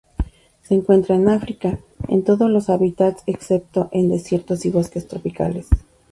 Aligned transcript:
Se 0.63 0.73
encuentra 0.73 1.13
en 1.15 1.29
África, 1.29 1.77
en 2.07 2.23
todos 2.23 2.49
los 2.49 2.71
hábitats 2.71 3.21
excepto 3.27 3.87
en 3.91 4.09
desiertos 4.09 4.65
y 4.65 4.71
bosques 4.71 5.07
tropicales. 5.07 5.67